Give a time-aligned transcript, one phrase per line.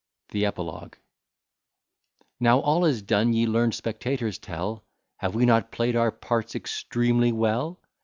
[0.29, 0.97] THE EPILOGUE
[2.39, 4.83] Now all is done, ye learn'd spectators, tell
[5.17, 7.79] Have we not play'd our parts extremely well?